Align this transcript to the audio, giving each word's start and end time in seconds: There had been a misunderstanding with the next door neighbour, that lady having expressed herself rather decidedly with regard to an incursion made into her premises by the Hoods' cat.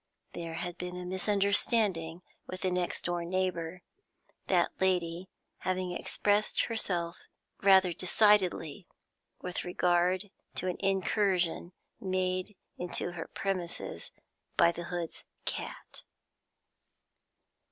There 0.33 0.55
had 0.55 0.79
been 0.79 0.99
a 0.99 1.05
misunderstanding 1.05 2.23
with 2.47 2.61
the 2.61 2.71
next 2.71 3.05
door 3.05 3.23
neighbour, 3.23 3.83
that 4.47 4.71
lady 4.81 5.29
having 5.59 5.91
expressed 5.91 6.61
herself 6.63 7.17
rather 7.61 7.93
decidedly 7.93 8.87
with 9.43 9.63
regard 9.63 10.31
to 10.55 10.67
an 10.67 10.77
incursion 10.79 11.71
made 11.99 12.55
into 12.79 13.11
her 13.11 13.27
premises 13.27 14.09
by 14.57 14.71
the 14.71 14.85
Hoods' 14.85 15.23
cat. 15.45 16.01